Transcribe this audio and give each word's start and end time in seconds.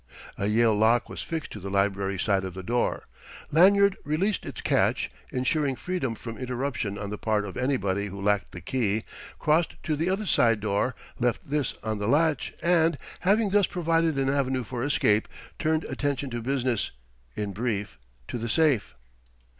A 0.35 0.47
Yale 0.47 0.73
lock 0.73 1.09
was 1.09 1.21
fixed 1.21 1.51
to 1.51 1.59
the 1.59 1.69
library 1.69 2.17
side 2.17 2.43
of 2.43 2.55
the 2.55 2.63
door. 2.63 3.03
Lanyard 3.51 3.97
released 4.03 4.47
its 4.47 4.59
catch, 4.59 5.11
insuring 5.29 5.75
freedom 5.75 6.15
from 6.15 6.39
interruption 6.39 6.97
on 6.97 7.11
the 7.11 7.19
part 7.19 7.45
of 7.45 7.55
anybody 7.55 8.07
who 8.07 8.19
lacked 8.19 8.51
the 8.51 8.61
key, 8.61 9.03
crossed 9.37 9.75
to 9.83 9.95
the 9.95 10.09
other 10.09 10.25
side 10.25 10.59
door, 10.59 10.95
left 11.19 11.47
this 11.47 11.75
on 11.83 11.99
the 11.99 12.07
latch 12.07 12.51
and, 12.63 12.97
having 13.19 13.51
thus 13.51 13.67
provided 13.67 14.17
an 14.17 14.27
avenue 14.27 14.63
for 14.63 14.83
escape, 14.83 15.27
turned 15.59 15.83
attention 15.83 16.31
to 16.31 16.41
business, 16.41 16.89
in 17.35 17.53
brief, 17.53 17.99
to 18.27 18.39
the 18.39 18.49
safe. 18.49 18.95